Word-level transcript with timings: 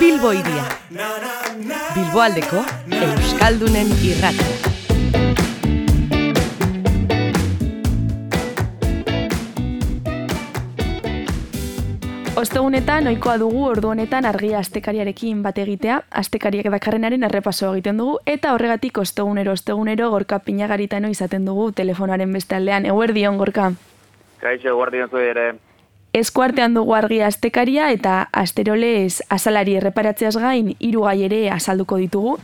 Bilbo 0.00 0.32
iria. 0.36 0.64
Bilbo 1.94 2.20
aldeko 2.20 2.60
Euskaldunen 2.90 3.88
irratia. 4.04 4.72
Ostegunetan, 12.36 13.06
ohikoa 13.06 13.38
dugu 13.38 13.64
ordu 13.64 13.88
honetan 13.94 14.26
argia 14.28 14.58
astekariarekin 14.58 15.40
bat 15.42 15.56
egitea, 15.62 16.02
astekariak 16.10 16.68
dakarrenaren 16.74 17.24
errepaso 17.24 17.72
egiten 17.72 17.96
dugu, 18.02 18.18
eta 18.26 18.52
horregatik 18.52 18.98
ostegunero, 18.98 19.56
ostegunero, 19.56 20.10
gorka 20.10 20.40
pinagaritano 20.40 21.08
izaten 21.08 21.48
dugu 21.48 21.70
telefonaren 21.72 22.32
beste 22.32 22.60
aldean. 22.60 22.84
Eguerdion, 22.84 23.40
gorka? 23.40 23.70
Kaixo, 24.42 24.74
zu 25.10 25.18
ere. 25.18 25.54
Eskuartean 26.12 26.74
dugu 26.74 26.94
argia 26.94 27.28
astekaria 27.28 27.90
eta 27.94 28.28
asterolez 28.32 29.22
azalari 29.30 29.76
erreparatzeaz 29.78 30.36
gain 30.36 30.74
hiru 30.78 31.06
gai 31.06 31.22
ere 31.22 31.48
azalduko 31.50 31.96
ditugu. 31.96 32.38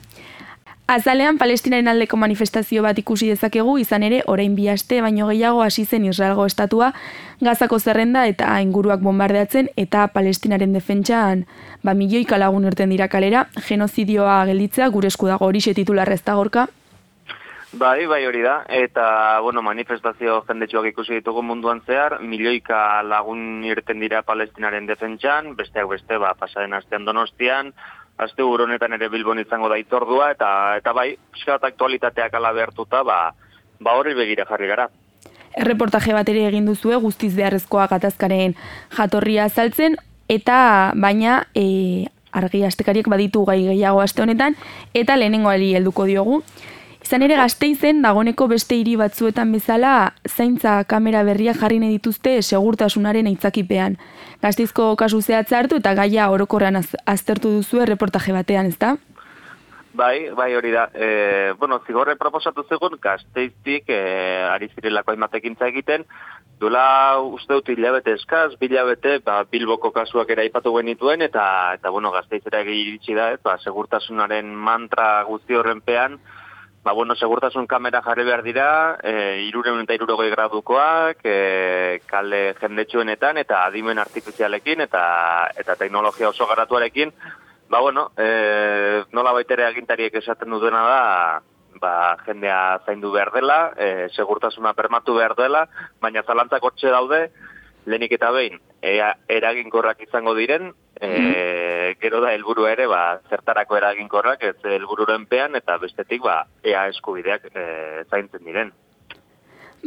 Azalean 0.89 1.37
Palestinaren 1.37 1.91
aldeko 1.91 2.17
manifestazio 2.17 2.83
bat 2.83 2.97
ikusi 2.97 3.27
dezakegu, 3.29 3.75
izan 3.77 4.07
ere, 4.07 4.23
orain 4.25 4.55
bi 4.57 4.71
aste 4.73 5.03
baino 5.05 5.27
gehiago 5.29 5.61
hasi 5.61 5.85
zen 5.85 6.07
Israelgo 6.09 6.47
estatua, 6.47 6.95
gazako 7.45 7.79
zerrenda 7.79 8.25
eta 8.27 8.55
inguruak 8.63 9.03
bombardeatzen 9.05 9.69
eta 9.77 10.07
Palestinaren 10.15 10.73
defentsan 10.73 11.45
ba 11.85 11.93
milioi 11.93 12.25
kalagun 12.25 12.65
urten 12.65 12.95
dira 12.95 13.09
kalera, 13.09 13.49
genozidioa 13.69 14.47
gelditzea 14.47 14.89
gure 14.89 15.13
esku 15.13 15.27
dago 15.27 15.45
hori 15.51 15.61
titularra 15.61 16.15
ez 16.15 16.25
da 16.25 16.41
gorka. 16.41 16.69
Bai, 17.73 18.07
bai 18.07 18.25
hori 18.25 18.41
da, 18.41 18.63
eta 18.73 19.41
bueno, 19.45 19.61
manifestazio 19.61 20.39
jendetsuak 20.49 20.87
ikusi 20.89 21.19
ditugu 21.19 21.43
munduan 21.45 21.83
zehar, 21.85 22.17
milioika 22.25 23.03
lagun 23.05 23.61
irten 23.69 24.01
dira 24.01 24.23
palestinaren 24.25 24.87
defentsan, 24.89 25.53
besteak 25.57 25.89
beste, 25.91 26.17
ba, 26.17 26.33
pasaren 26.33 26.73
astean 26.73 27.05
donostian, 27.05 27.75
aste 28.17 28.43
honetan 28.43 28.97
ere 28.97 29.11
Bilbon 29.13 29.39
izango 29.39 29.69
da 29.69 29.77
itordua, 29.77 30.31
eta 30.33 30.79
eta 30.79 30.95
bai, 30.97 31.19
piskat 31.33 31.65
aktualitateak 31.69 32.35
ala 32.35 32.55
behartuta, 32.57 33.03
ba, 33.05 33.35
ba 33.81 33.97
hori 34.01 34.15
begira 34.15 34.49
jarri 34.49 34.67
gara. 34.73 34.89
Erreportaje 35.59 36.17
bat 36.17 36.29
ere 36.29 36.47
egin 36.49 36.65
duzue 36.65 36.97
guztiz 36.97 37.35
beharrezkoa 37.37 37.87
gatazkaren 37.93 38.57
jatorria 38.97 39.45
azaltzen, 39.45 39.99
eta 40.29 40.95
baina 40.97 41.43
e, 41.53 42.09
argi 42.33 42.65
astekariek 42.65 43.13
baditu 43.13 43.45
gai 43.45 43.61
gehiago 43.67 44.01
aste 44.01 44.25
honetan, 44.25 44.57
eta 44.95 45.21
lehenengoari 45.21 45.75
helduko 45.77 46.09
diogu. 46.09 46.43
Izan 47.09 47.23
ere 47.25 47.39
gazteizen 47.41 48.03
dagoneko 48.05 48.51
beste 48.51 48.77
hiri 48.77 48.93
batzuetan 49.01 49.49
bezala 49.55 49.91
zaintza 50.29 50.75
kamera 50.85 51.23
berria 51.25 51.55
jarri 51.57 51.79
nahi 51.81 51.95
dituzte 51.95 52.35
segurtasunaren 52.43 53.31
aitzakipean. 53.31 53.95
Gazteizko 54.43 54.91
kasu 55.01 55.23
zehatza 55.23 55.57
hartu 55.57 55.79
eta 55.81 55.95
gaia 55.97 56.27
orokorrean 56.29 56.77
aztertu 56.77 57.55
duzu 57.55 57.87
reportaje 57.89 58.35
batean, 58.37 58.67
ezta? 58.69 58.91
Bai, 59.97 60.29
bai 60.37 60.51
hori 60.59 60.75
da. 60.75 60.83
E, 60.93 61.55
bueno, 61.63 61.79
zigorre 61.87 62.19
proposatu 62.21 62.67
zegoen 62.69 62.99
gazteiztik 63.01 63.89
e, 63.89 64.01
ari 64.51 64.69
zirelako 64.75 65.15
aimatekintza 65.15 65.71
egiten, 65.73 66.05
duela 66.61 66.83
uste 67.25 67.57
dut 67.57 67.71
hilabete 67.73 68.19
eskaz, 68.19 68.51
bilabete, 68.61 69.23
ba, 69.25 69.39
bilboko 69.49 69.95
kasuak 69.97 70.35
ere 70.37 70.45
aipatu 70.45 70.75
genituen, 70.77 71.25
eta, 71.25 71.47
eta 71.81 71.89
bueno, 71.89 72.13
gazteizera 72.13 72.61
egiritsi 72.67 73.17
da, 73.17 73.31
ez, 73.33 73.41
ba, 73.41 73.57
segurtasunaren 73.65 74.53
mantra 74.69 75.09
guzti 75.31 75.57
horren 75.57 75.81
pean, 75.81 76.21
Ba, 76.89 76.95
bueno, 76.95 77.15
segurtasun 77.15 77.67
kamera 77.67 78.01
jarri 78.01 78.25
behar 78.25 78.41
dira, 78.41 78.67
e, 79.05 79.43
irureun 79.45 79.83
eta 79.83 79.93
irurogoi 79.93 80.31
gradukoak, 80.33 81.19
e, 81.21 82.01
kale 82.09 82.55
jendetsuenetan 82.63 83.37
eta 83.43 83.59
adimen 83.67 84.01
artifizialekin 84.01 84.81
eta 84.87 85.03
eta 85.61 85.77
teknologia 85.77 86.31
oso 86.31 86.47
garatuarekin. 86.49 87.13
Ba, 87.69 87.83
bueno, 87.85 88.07
e, 88.17 89.05
nola 89.13 89.35
baitere 89.37 89.67
agintariek 89.67 90.17
esaten 90.23 90.49
dutena 90.57 90.81
da, 90.89 91.03
ba, 91.77 91.93
jendea 92.25 92.81
zaindu 92.87 93.13
behar 93.13 93.35
dela, 93.37 93.59
e, 93.77 94.09
segurtasuna 94.17 94.73
permatu 94.73 95.21
behar 95.21 95.37
dela, 95.37 95.67
baina 96.01 96.25
zalantzak 96.25 96.65
hortxe 96.65 96.89
daude, 96.89 97.27
lehenik 97.85 98.17
eta 98.17 98.33
behin, 98.33 98.63
ea, 98.81 99.13
eraginkorrak 99.29 100.09
izango 100.09 100.33
diren, 100.41 100.73
e, 100.97 101.13
gero 102.01 102.21
da 102.25 102.33
helburu 102.35 102.67
ere 102.71 102.87
ba, 102.91 103.21
zertarako 103.31 103.79
eraginkorrak 103.79 104.45
ez 104.51 104.57
helbururen 104.65 105.27
pean 105.27 105.57
eta 105.59 105.79
bestetik 105.83 106.23
ba, 106.23 106.43
ea 106.65 106.87
eskubideak 106.93 107.49
e, 107.53 107.65
zaintzen 108.11 108.45
diren. 108.45 108.73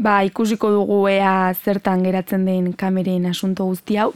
Ba, 0.02 0.24
ikusiko 0.26 0.72
dugu 0.74 0.96
ea 1.12 1.54
zertan 1.54 2.02
geratzen 2.02 2.48
den 2.48 2.72
kameren 2.74 3.28
asunto 3.30 3.68
guzti 3.70 4.00
hau. 4.02 4.08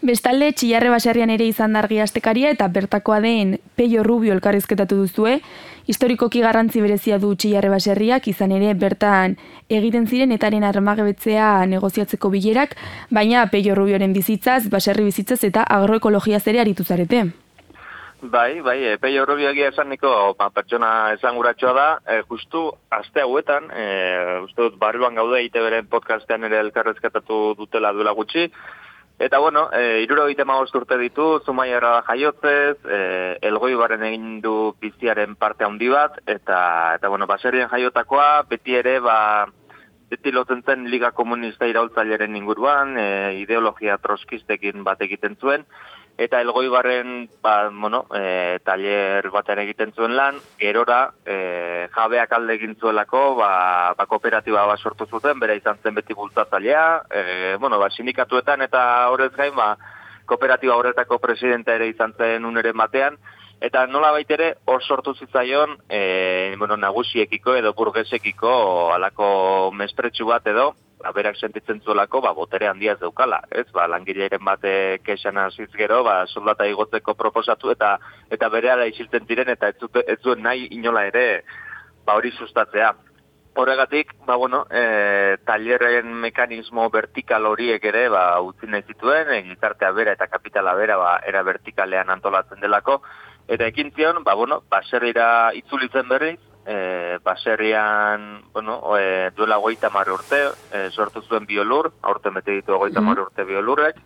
Bestalde, 0.00 0.48
txillarre 0.56 0.88
baserrian 0.88 1.32
ere 1.34 1.44
izan 1.50 1.76
dargi 1.76 1.98
astekaria 2.00 2.54
eta 2.54 2.70
bertakoa 2.72 3.20
den 3.20 3.58
peio 3.76 4.04
rubio 4.06 4.32
elkarrizketatu 4.32 4.96
duzue, 5.02 5.36
historikoki 5.92 6.40
garrantzi 6.40 6.80
berezia 6.80 7.20
du 7.20 7.34
txillarre 7.36 7.68
baserriak, 7.68 8.28
izan 8.32 8.56
ere 8.56 8.72
bertan 8.74 9.36
egiten 9.68 10.08
ziren 10.08 10.32
etaren 10.32 10.64
armagebetzea 10.64 11.66
negoziatzeko 11.68 12.32
bilerak, 12.32 12.72
baina 13.10 13.44
peio 13.52 13.76
rubioren 13.76 14.16
bizitzaz, 14.16 14.70
baserri 14.72 15.04
bizitzaz 15.10 15.42
eta 15.44 15.68
agroekologia 15.80 16.40
zere 16.40 16.64
aritu 16.64 16.84
zarete. 16.84 17.26
Bai, 18.30 18.60
bai, 18.60 18.82
e, 18.82 18.98
peio 18.98 19.22
horrobiagia 19.22 19.68
esan 19.70 19.90
niko, 19.92 20.10
ba, 20.38 20.48
pertsona 20.50 21.12
esan 21.14 21.36
da, 21.60 22.00
e, 22.06 22.22
justu, 22.28 22.72
aste 22.90 23.20
hauetan, 23.20 23.70
e, 23.70 24.40
uste 24.42 24.62
dut, 24.62 24.78
barruan 24.78 25.14
gaude, 25.14 25.42
ite 25.44 25.60
beren 25.60 25.86
podcastean 25.86 26.42
ere 26.44 26.58
elkarrezketatu 26.58 27.54
dutela 27.54 27.92
duela 27.92 28.12
gutxi, 28.12 28.50
eta 29.18 29.38
bueno, 29.38 29.70
e, 29.72 30.02
iruro 30.02 30.26
urte 30.26 30.98
ditu, 30.98 31.40
zumaiara 31.46 32.02
jaiotzez, 32.02 32.78
e, 32.84 33.38
elgoi 33.42 33.74
baren 33.74 34.02
egin 34.02 34.40
du 34.40 34.74
biziaren 34.80 35.36
parte 35.36 35.64
handi 35.64 35.88
bat, 35.88 36.18
eta, 36.26 36.94
eta 36.96 37.08
bueno, 37.08 37.26
baserien 37.26 37.68
jaiotakoa, 37.68 38.42
beti 38.48 38.74
ere, 38.74 38.98
ba, 38.98 39.46
beti 40.10 40.32
lotzen 40.32 40.62
zen 40.62 40.90
Liga 40.90 41.12
Komunista 41.12 41.66
iraultzaileren 41.66 42.34
inguruan, 42.34 42.96
e, 42.98 43.38
ideologia 43.42 43.98
troskistekin 43.98 44.82
bat 44.84 45.00
egiten 45.00 45.36
zuen, 45.36 45.64
eta 46.16 46.40
elgoi 46.40 46.68
barren, 46.68 47.28
ba, 47.42 47.68
bueno, 47.68 48.06
e, 48.14 48.58
taller 48.64 49.28
batean 49.30 49.60
egiten 49.66 49.92
zuen 49.92 50.16
lan, 50.16 50.38
gerora 50.58 51.12
e, 51.26 51.88
jabeak 51.92 52.32
alde 52.32 52.56
egin 52.56 52.76
zuelako, 52.80 53.34
ba, 53.36 53.92
ba 53.98 54.06
kooperatiba 54.08 54.64
bat 54.66 54.80
sortu 54.80 55.06
zuten, 55.06 55.38
bera 55.40 55.54
izan 55.54 55.76
zen 55.82 55.94
beti 55.94 56.16
bultzatzailea, 56.16 56.86
e, 57.10 57.22
bueno, 57.60 57.78
ba, 57.78 57.90
sindikatuetan 57.90 58.64
eta 58.64 59.10
horrez 59.12 59.32
gain, 59.36 59.54
ba, 59.56 59.74
kooperatiba 60.26 60.76
horretako 60.76 61.20
presidenta 61.20 61.76
ere 61.76 61.90
izan 61.92 62.16
zen 62.16 62.48
uneren 62.48 62.76
batean, 62.80 63.20
eta 63.60 63.86
nola 63.86 64.10
baitere 64.12 64.54
hor 64.64 64.82
sortu 64.82 65.14
zitzaion, 65.14 65.76
e, 65.88 66.54
bueno, 66.58 66.80
nagusiekiko 66.80 67.54
edo 67.60 67.74
burgesekiko 67.76 68.56
alako 68.96 69.70
mespretsu 69.76 70.32
bat 70.32 70.48
edo, 70.48 70.72
ba, 71.06 71.12
berak 71.14 71.38
sentitzen 71.38 71.80
zuelako, 71.84 72.20
ba, 72.24 72.32
botere 72.34 72.66
handia 72.68 72.96
ez 72.96 73.00
daukala, 73.00 73.40
ez, 73.50 73.66
ba, 73.72 73.86
langileren 73.86 74.42
bate 74.44 75.00
kesan 75.06 75.38
hasiz 75.38 75.70
gero, 75.76 76.02
ba, 76.04 76.24
soldata 76.26 76.66
igotzeko 76.66 77.14
proposatu, 77.14 77.70
eta 77.70 77.96
eta 78.30 78.48
bere 78.50 78.70
ala 78.70 78.86
diren, 79.28 79.48
eta 79.48 79.68
ez, 79.68 79.76
ez 80.06 80.18
zuen 80.22 80.42
nahi 80.42 80.68
inola 80.70 81.06
ere, 81.06 81.44
ba, 82.04 82.16
hori 82.16 82.32
sustatzea. 82.32 82.94
Horregatik, 83.56 84.12
ba, 84.26 84.36
bueno, 84.36 84.66
e, 84.70 85.36
talerren 85.46 86.12
mekanismo 86.20 86.90
vertikal 86.90 87.46
horiek 87.46 87.84
ere, 87.84 88.08
ba, 88.08 88.40
utzi 88.40 88.66
nahi 88.66 88.82
zituen, 88.82 89.30
gizartea 89.48 89.92
bera 89.92 90.12
eta 90.12 90.26
kapitala 90.26 90.74
bera, 90.74 90.98
ba, 91.00 91.20
era 91.24 91.42
vertikalean 91.42 92.10
antolatzen 92.10 92.60
delako, 92.60 93.00
eta 93.48 93.70
ekin 93.70 93.94
zion, 93.94 94.24
ba, 94.24 94.34
bueno, 94.34 94.62
baserrira 94.68 95.54
itzulitzen 95.54 96.08
berriz, 96.08 96.40
e, 96.66 97.18
baserrian, 97.22 98.42
bueno, 98.52 98.80
e, 98.98 99.30
duela 99.36 99.56
goita 99.56 99.88
marri 99.90 100.12
urte, 100.12 100.42
e, 100.72 100.90
sortu 100.90 101.22
zuen 101.22 101.46
biolur, 101.46 101.92
aurten 102.02 102.34
bete 102.34 102.58
ditu 102.58 102.76
goita 102.76 103.00
marri 103.00 103.22
urte 103.22 103.46
biolurrek, 103.46 104.00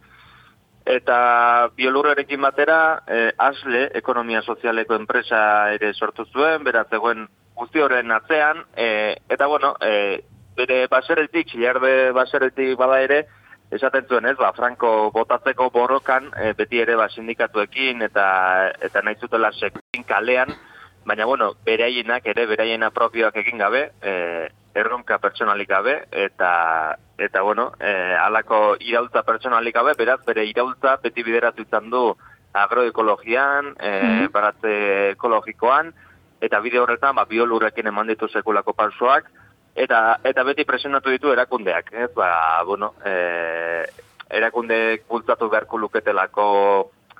eta 0.84 1.70
biolurrerekin 1.76 2.40
batera, 2.40 3.02
e, 3.08 3.32
asle, 3.38 3.88
ekonomia 3.96 4.42
sozialeko 4.42 4.94
enpresa 5.00 5.72
ere 5.72 5.94
sortu 5.94 6.26
zuen, 6.28 6.64
beraz 6.64 6.86
egoen 6.92 7.26
guzti 7.56 7.80
horren 7.80 8.12
atzean, 8.12 8.64
e, 8.76 9.16
eta 9.28 9.46
bueno, 9.46 9.74
e, 9.80 10.22
bere 10.56 10.86
baserretik, 10.92 11.48
txilarde 11.48 12.12
baserretik 12.12 12.76
bada 12.78 13.00
ere, 13.00 13.24
esaten 13.70 14.04
zuen 14.08 14.26
ez, 14.26 14.36
ba, 14.36 14.52
Franco 14.52 15.10
botatzeko 15.14 15.70
borrokan, 15.72 16.28
e, 16.36 16.52
beti 16.58 16.80
ere 16.82 16.96
ba, 16.98 17.08
sindikatuekin, 17.08 18.02
eta, 18.02 18.26
eta 18.82 19.02
nahi 19.06 19.16
zutela 19.20 19.52
sekin 19.56 20.04
kalean, 20.04 20.52
baina 21.04 21.24
bueno, 21.24 21.54
beraienak 21.64 22.26
ere 22.26 22.46
beraiena 22.46 22.90
propioak 22.90 23.36
egin 23.42 23.58
gabe, 23.58 23.90
e, 24.02 24.48
erronka 24.74 25.18
pertsonalik 25.18 25.68
gabe 25.68 25.94
eta 26.12 26.96
eta 27.18 27.42
bueno, 27.42 27.72
e, 27.80 27.90
alako 28.16 28.76
iraultza 28.80 29.22
pertsonalik 29.22 29.74
gabe, 29.74 29.94
beraz 29.98 30.20
bere 30.26 30.44
iraultza 30.46 30.96
beti 31.02 31.24
bideratu 31.26 31.66
izan 31.66 31.90
du 31.90 32.04
agroekologian, 32.52 33.74
e, 33.78 33.90
mm 34.02 34.30
baratze 34.30 34.72
ekologikoan 35.10 35.90
eta 36.40 36.60
bide 36.60 36.78
horretan 36.78 37.16
ba 37.16 37.24
biolurrekin 37.28 37.88
eman 37.90 38.06
ditu 38.06 38.28
sekulako 38.28 38.72
pausoak 38.72 39.26
eta 39.74 40.20
eta 40.24 40.44
beti 40.44 40.64
presionatu 40.64 41.10
ditu 41.10 41.32
erakundeak, 41.32 41.92
ez? 41.92 42.10
Ba, 42.14 42.62
bueno, 42.64 42.94
e, 43.04 43.84
erakundeek 44.30 45.06
bultzatu 45.08 45.48
beharko 45.50 45.78
luketelako 45.78 46.46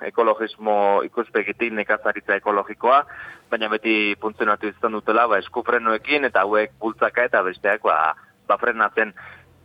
ekologismo 0.07 1.03
ikuspegitik 1.07 1.73
nekazaritza 1.77 2.37
ekologikoa, 2.39 3.03
baina 3.51 3.69
beti 3.71 4.15
funtzionatu 4.21 4.71
izan 4.71 4.97
dutela, 4.97 5.27
ba, 5.27 5.39
eskufrenoekin 5.43 6.25
eta 6.29 6.45
hauek 6.45 6.73
bultzaka 6.79 7.27
eta 7.29 7.43
besteak, 7.45 7.83
ba, 7.85 8.15
ba 8.47 8.57
frenatzen. 8.61 9.13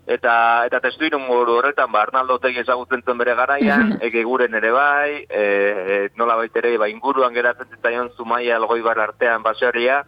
Eta 0.06 0.32
eta 0.68 0.78
testu 0.84 1.08
irun 1.08 1.24
horretan, 1.34 1.90
ba, 1.90 2.04
Arnaldo 2.06 2.38
tegi 2.38 2.62
ezagutzen 2.62 3.02
zen 3.02 3.18
bere 3.18 3.34
garaian, 3.34 3.96
ege 4.08 4.22
guren 4.24 4.54
ere 4.54 4.70
bai, 4.70 5.24
e, 5.26 6.08
nola 6.16 6.36
baitere, 6.38 6.76
ba, 6.78 6.90
inguruan 6.92 7.34
geratzen 7.34 7.72
zitaion 7.74 8.12
zumaia 8.16 8.56
algoi 8.56 8.82
bar 8.86 9.02
artean 9.02 9.42
baseria, 9.42 10.04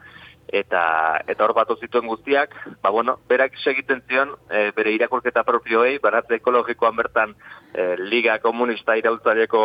eta 0.49 1.21
eta 1.29 1.45
hor 1.45 1.53
batu 1.57 1.77
zituen 1.81 2.07
guztiak, 2.09 2.55
ba 2.83 2.91
bueno, 2.91 3.19
berak 3.29 3.59
segiten 3.63 4.03
zion 4.09 4.33
e, 4.51 4.71
bere 4.77 4.95
irakurketa 4.97 5.45
propioei, 5.45 5.99
baratze 5.99 6.39
ekologikoan 6.39 6.97
bertan 6.97 7.35
e, 7.75 7.97
Liga 7.99 8.39
Komunista 8.41 8.97
Iraultzareko 8.97 9.63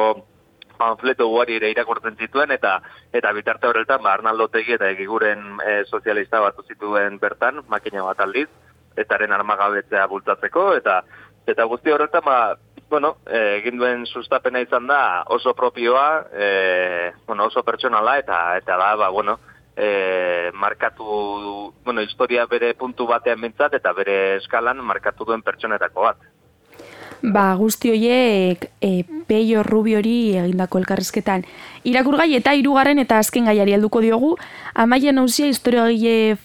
panfleto 0.78 1.28
guari 1.32 1.58
ere 1.60 1.72
irakurtzen 1.72 2.18
zituen, 2.18 2.52
eta 2.52 2.80
eta 3.14 3.32
bitarte 3.34 3.68
horretan, 3.68 4.02
ba, 4.04 4.14
Arnaldo 4.14 4.48
Tegi 4.54 4.76
eta 4.78 4.90
egiguren 4.90 5.60
e, 5.66 5.84
sozialista 5.86 6.42
batu 6.44 6.66
zituen 6.68 7.20
bertan, 7.22 7.64
makina 7.68 8.04
bat 8.04 8.20
aldiz, 8.26 8.50
etaren 8.98 9.34
armagabetzea 9.34 10.06
bultatzeko, 10.08 10.74
eta 10.80 11.02
eta 11.48 11.66
guzti 11.68 11.92
horretan, 11.92 12.24
ba, 12.26 12.56
bueno, 12.90 13.18
e, 13.26 13.40
egin 13.60 13.80
duen 13.82 14.06
sustapena 14.06 14.62
izan 14.62 14.88
da 14.88 15.24
oso 15.34 15.56
propioa, 15.58 16.28
e, 16.32 17.12
bueno, 17.28 17.48
oso 17.50 17.64
pertsonala, 17.64 18.20
eta 18.22 18.44
eta 18.58 18.78
da, 18.78 18.94
ba, 18.96 19.10
bueno, 19.10 19.40
e, 19.76 20.52
markatu, 20.54 21.74
bueno, 21.84 22.02
historia 22.02 22.46
bere 22.46 22.74
puntu 22.78 23.08
batean 23.10 23.42
mintzat, 23.42 23.74
eta 23.80 23.94
bere 23.98 24.38
eskalan 24.38 24.84
markatu 24.86 25.26
duen 25.26 25.42
pertsonetako 25.42 26.06
bat. 26.10 26.22
Ba, 27.24 27.54
guzti 27.56 27.88
horiek 27.88 28.66
e, 28.84 29.06
peio 29.28 29.62
rubiori 29.64 30.36
egindako 30.36 30.82
elkarrizketan. 30.82 31.46
Irakurgai 31.88 32.34
eta 32.36 32.52
hirugarren 32.52 33.00
eta 33.00 33.16
azken 33.24 33.48
gaiari 33.48 33.72
helduko 33.78 34.02
diogu, 34.04 34.34
amaia 34.76 35.14
nauzia 35.16 35.48
historia 35.48 35.86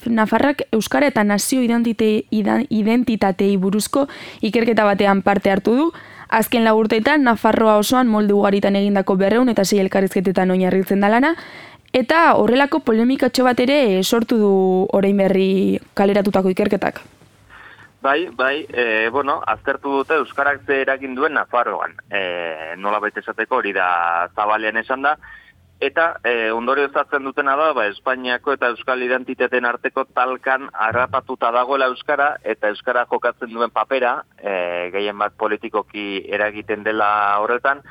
Nafarrak 0.06 0.62
Euskara 0.70 1.10
eta 1.10 1.24
nazio 1.24 1.64
identite, 1.66 2.24
identitatei 2.30 3.56
buruzko 3.56 4.06
ikerketa 4.40 4.84
batean 4.84 5.22
parte 5.22 5.50
hartu 5.50 5.74
du, 5.74 5.90
Azken 6.28 6.62
lagurteetan, 6.62 7.22
Nafarroa 7.24 7.78
osoan 7.80 8.06
molde 8.06 8.34
ugaritan 8.36 8.76
egindako 8.76 9.16
berreun 9.16 9.48
eta 9.48 9.64
zei 9.64 9.80
elkarrizketetan 9.80 10.50
oinarritzen 10.50 11.00
dalana, 11.00 11.34
Eta 11.96 12.34
horrelako 12.36 12.82
polemikatxo 12.84 13.46
bat 13.46 13.60
ere 13.64 14.02
sortu 14.04 14.36
du 14.36 14.50
orain 14.92 15.16
berri 15.16 15.78
kaleratutako 15.96 16.52
ikerketak. 16.52 17.00
Bai, 18.00 18.28
bai, 18.30 18.64
e, 18.70 19.08
bueno, 19.10 19.42
aztertu 19.44 19.90
dute 19.90 20.14
Euskarak 20.14 20.62
ze 20.66 20.82
eragin 20.82 21.16
duen 21.16 21.34
Nafarroan. 21.34 21.96
E, 22.10 22.76
nola 22.76 23.00
baita 23.02 23.18
esateko 23.18 23.58
hori 23.58 23.72
da 23.74 24.30
zabalean 24.36 24.76
esan 24.78 25.02
da. 25.02 25.16
Eta 25.82 26.04
e, 26.26 26.50
ondorio 26.50 26.86
ezatzen 26.86 27.26
dutena 27.26 27.56
da, 27.58 27.72
ba, 27.74 27.88
Espainiako 27.90 28.54
eta 28.54 28.70
Euskal 28.70 29.02
identiteten 29.02 29.66
arteko 29.66 30.04
talkan 30.14 30.68
harrapatuta 30.72 31.50
dagoela 31.54 31.86
Euskara, 31.90 32.36
eta 32.42 32.70
Euskara 32.70 33.04
jokatzen 33.10 33.50
duen 33.50 33.70
papera, 33.74 34.22
e, 34.38 34.90
gehien 34.94 35.18
bat 35.18 35.34
politikoki 35.38 36.22
eragiten 36.34 36.82
dela 36.86 37.10
horretan, 37.42 37.82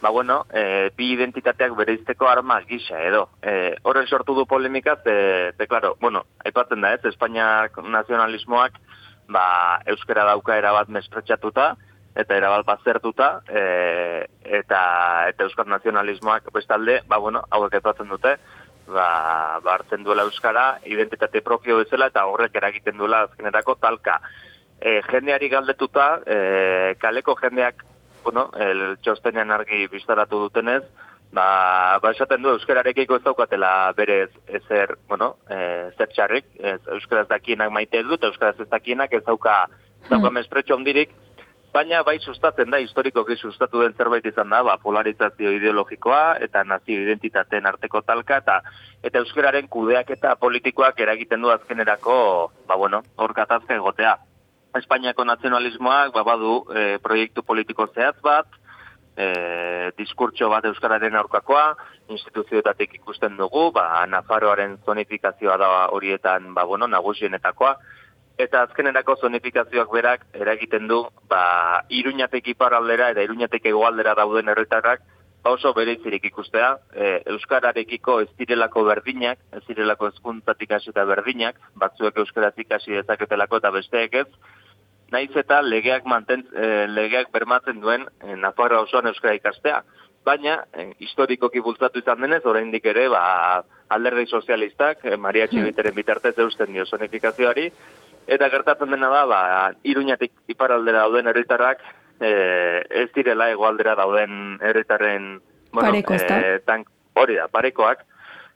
ba 0.00 0.10
bueno, 0.12 0.42
e, 0.52 0.90
bi 0.96 1.10
identitateak 1.12 1.76
bereizteko 1.76 2.28
arma 2.28 2.60
gisa 2.68 3.00
edo. 3.00 3.30
E, 3.40 3.76
horre 3.82 4.06
sortu 4.06 4.36
du 4.36 4.44
polemikaz, 4.44 5.00
e, 5.04 5.52
de, 5.56 5.66
claro, 5.68 5.96
bueno, 6.00 6.24
aipatzen 6.44 6.84
da 6.84 6.92
ez, 6.96 7.04
Espainiak 7.12 7.76
nazionalismoak, 7.80 8.80
ba, 9.28 9.80
euskera 9.86 10.24
dauka 10.28 10.56
erabat 10.58 10.88
mespretxatuta, 10.88 11.74
eta 12.14 12.36
erabat 12.36 12.66
bazertuta, 12.66 13.28
e, 13.48 13.62
eta, 14.60 14.82
eta 15.30 15.46
euskal 15.48 15.68
nazionalismoak 15.68 16.50
bestalde, 16.54 17.00
ba 17.10 17.18
bueno, 17.18 17.42
hauek 17.50 17.74
aipatzen 17.74 18.08
dute, 18.08 18.36
ba, 18.86 19.08
ba 19.64 19.74
hartzen 19.74 20.04
duela 20.04 20.26
euskara, 20.28 20.78
identitate 20.86 21.42
propio 21.42 21.80
bezala, 21.82 22.10
eta 22.12 22.26
horrek 22.30 22.54
eragiten 22.60 22.98
duela 23.00 23.24
azkenerako 23.26 23.76
talka. 23.82 24.20
E, 24.80 25.00
jendeari 25.08 25.48
galdetuta, 25.48 26.06
e, 26.26 26.38
kaleko 27.00 27.34
jendeak 27.40 27.84
bueno, 28.24 28.48
el 28.56 28.96
txostenean 29.04 29.50
argi 29.52 29.86
biztaratu 29.92 30.38
dutenez, 30.46 30.82
ba, 31.34 31.98
ba 32.02 32.12
esaten 32.14 32.42
du 32.42 32.52
euskararekiko 32.54 33.18
ez 33.18 33.24
daukatela 33.24 33.92
berez 33.96 34.30
ezer, 34.46 34.96
bueno, 35.08 35.34
e, 35.50 35.90
zer 35.98 36.08
txarrik, 36.14 36.46
ez, 36.60 36.80
euskaraz 36.96 37.26
dakienak 37.28 37.72
maite 37.74 38.02
dut, 38.06 38.24
euskaraz 38.30 38.56
ez 38.60 38.70
dakienak 38.70 39.12
ez 39.12 39.24
dauka, 39.26 39.64
dauka 40.08 40.28
hmm. 40.28 40.34
mespretxo 40.38 40.78
ondirik, 40.78 41.12
baina 41.74 42.02
bai 42.06 42.18
sustatzen 42.20 42.70
da, 42.70 42.78
historikoki 42.78 43.36
sustatu 43.36 43.82
den 43.82 43.96
zerbait 43.98 44.26
izan 44.30 44.52
da, 44.54 44.62
ba, 44.62 44.76
polarizazio 44.82 45.50
ideologikoa 45.56 46.36
eta 46.46 46.62
nazio 46.64 47.02
identitateen 47.02 47.66
arteko 47.66 48.04
talka, 48.06 48.38
eta 48.44 48.60
eta 49.04 49.20
euskararen 49.24 49.66
kudeak 49.68 50.14
eta 50.14 50.36
politikoak 50.40 51.00
eragiten 51.02 51.42
du 51.42 51.50
azkenerako, 51.50 52.16
ba 52.68 52.78
bueno, 52.80 53.02
hor 53.16 53.34
katazka 53.34 53.74
egotea. 53.74 54.16
Espainiako 54.78 55.26
nazionalismoak 55.26 56.14
ba, 56.14 56.22
badu 56.26 56.60
e, 56.70 56.84
proiektu 57.02 57.42
politiko 57.42 57.88
zehatz 57.94 58.20
bat, 58.22 58.46
e, 59.16 59.92
diskurtso 59.98 60.48
bat 60.50 60.64
euskararen 60.68 61.16
aurkakoa, 61.16 61.74
instituzioetatik 62.08 62.94
ikusten 63.00 63.36
dugu, 63.38 63.70
ba, 63.72 64.04
Nafaroaren 64.10 64.78
zonifikazioa 64.84 65.56
da 65.60 65.70
horietan 65.94 66.52
ba, 66.54 66.64
bueno, 66.64 66.88
nagusienetakoa, 66.90 67.76
eta 68.38 68.64
azkenerako 68.66 69.16
zonifikazioak 69.22 69.92
berak 69.92 70.24
eragiten 70.34 70.88
du 70.90 71.04
ba, 71.30 71.84
iruñatek 71.88 72.48
iparaldera 72.54 73.12
eta 73.14 73.22
iruñatek 73.22 73.70
egoaldera 73.70 74.14
dauden 74.18 74.50
erretarrak, 74.50 75.04
ba 75.44 75.52
oso 75.52 75.74
bereizirik 75.76 76.24
ikustea, 76.24 76.70
e, 76.96 77.20
euskararekiko 77.34 78.20
ez 78.24 78.30
direlako 78.40 78.84
berdinak, 78.88 79.38
ez 79.52 79.62
direlako 79.68 80.08
ezkuntzatik 80.14 80.72
hasi 80.72 80.90
eta 80.90 81.04
berdinak, 81.04 81.60
batzuek 81.76 82.16
euskaratik 82.24 82.72
hasi 82.72 82.96
dezaketelako 82.96 83.60
eta 83.60 83.70
besteek 83.70 84.22
ez, 84.24 84.28
naiz 85.14 85.30
eta 85.38 85.60
legeak 85.62 86.06
manten, 86.10 86.44
e, 86.52 86.86
legeak 86.90 87.30
bermatzen 87.34 87.80
duen 87.82 88.06
e, 88.22 88.34
Nafarroa 88.36 88.84
osoan 88.88 89.08
euskara 89.10 89.36
ikastea. 89.38 89.82
Baina, 90.26 90.60
e, 90.72 90.90
historikoki 91.04 91.62
bultzatu 91.64 92.00
izan 92.02 92.22
denez, 92.24 92.42
oraindik 92.48 92.86
ere, 92.90 93.06
ba, 93.12 93.24
alderdi 93.94 94.26
sozialistak, 94.26 95.04
e, 95.04 95.18
Maria 95.20 95.46
hmm. 95.46 95.52
Txibiteren 95.52 95.96
bitartez 95.96 96.34
eusten 96.44 96.72
dio 96.72 96.86
zonifikazioari, 96.86 97.68
eta 98.26 98.48
gertatzen 98.52 98.94
dena 98.94 99.10
da, 99.12 99.26
ba, 99.28 99.42
iruñatik 99.84 100.32
iparaldera 100.54 101.04
dauden 101.04 101.28
herritarrak, 101.32 101.84
e, 102.20 102.32
ez 103.04 103.10
direla 103.14 103.50
egoaldera 103.52 103.94
dauden 104.00 104.58
herritarren, 104.62 105.38
bueno, 105.74 105.90
Pareko, 105.90 106.14
e, 106.16 106.58
tank, 106.64 106.88
hori 107.20 107.36
da, 107.38 107.48
parekoak, 107.52 108.06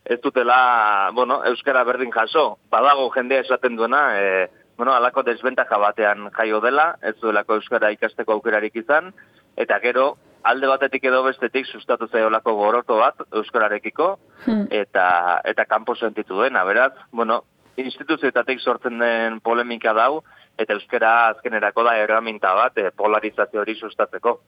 ez 0.09 0.21
dutela, 0.25 1.11
bueno, 1.13 1.43
euskara 1.51 1.85
berdin 1.85 2.15
jaso, 2.15 2.55
badago 2.73 3.11
jendea 3.13 3.45
esaten 3.45 3.77
duena, 3.77 4.03
e, 4.17 4.49
bueno, 4.79 4.95
alako 4.95 5.25
desbentaja 5.27 5.77
batean 5.83 6.31
jaio 6.31 6.63
dela, 6.63 6.93
ez 7.03 7.17
duelako 7.21 7.59
euskara 7.59 7.91
ikasteko 7.91 8.39
aukerarik 8.39 8.77
izan, 8.79 9.11
eta 9.59 9.81
gero, 9.83 10.13
alde 10.47 10.71
batetik 10.71 11.05
edo 11.11 11.25
bestetik 11.27 11.67
sustatu 11.67 12.07
zaiolako 12.07 12.55
goroto 12.55 13.01
bat 13.03 13.27
euskararekiko, 13.41 14.13
hmm. 14.47 14.69
eta 14.71 15.07
eta 15.51 15.67
kanpo 15.67 15.97
sentitu 15.99 16.39
dena, 16.45 16.63
beraz, 16.65 16.93
bueno, 17.11 17.43
instituzioetatik 17.77 18.63
sortzen 18.63 19.03
den 19.03 19.41
polemika 19.43 19.93
dau, 19.99 20.23
eta 20.59 20.79
euskara 20.79 21.13
azkenerako 21.33 21.83
da 21.87 21.97
erraminta 21.99 22.55
bat 22.55 22.79
e, 22.79 22.91
polarizazio 22.95 23.63
hori 23.63 23.75
sustatzeko. 23.75 24.39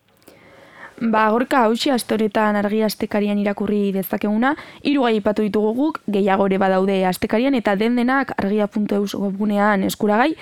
Ba, 1.01 1.31
gorka 1.33 1.63
hausi 1.65 1.89
astoretan 1.91 2.59
argi 2.61 2.83
astekarian 2.85 3.39
irakurri 3.41 3.89
dezakeguna, 3.95 4.53
hiru 4.85 5.07
gai 5.07 5.15
ipatu 5.17 5.41
ditugu 5.47 5.71
guk, 5.75 6.01
gehiago 6.13 6.45
ere 6.51 6.59
badaude 6.61 6.99
astekarian, 7.09 7.55
eta 7.57 7.73
den 7.81 7.97
denak 7.97 8.35
argia.eus 8.37 9.15
webgunean 9.17 9.87
eskuragai, 9.89 10.35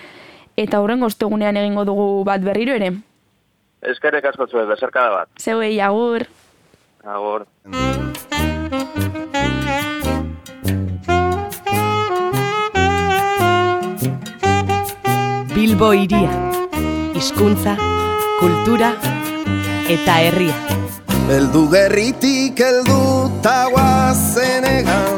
eta 0.58 0.80
horren 0.82 0.98
goztegunean 1.06 1.56
egingo 1.62 1.84
dugu 1.86 2.24
bat 2.26 2.42
berriro 2.42 2.74
ere. 2.74 2.90
Eskerrek 3.86 4.24
asko 4.32 4.48
zuen, 4.50 4.66
bezarkada 4.66 5.12
bat. 5.14 5.28
Zeuei, 5.38 5.78
agur. 5.80 6.26
Agur. 7.06 7.46
Bilbo 15.54 15.92
iria. 15.94 16.34
Hizkuntza, 17.14 17.76
kultura, 18.40 18.92
eta 19.88 20.18
herria. 20.20 20.56
Eldu 21.32 21.64
gerritik 21.72 22.60
eldu 22.60 23.00
taguazen 23.44 24.68
egan 24.68 25.17